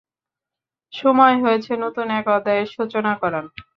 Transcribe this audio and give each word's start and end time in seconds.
সময় 0.93 1.35
হয়েছে 1.43 1.71
নতুন 1.83 2.07
এক 2.19 2.25
অধ্যায়ের 2.35 2.67
সূচনা 2.75 3.13
করার। 3.21 3.45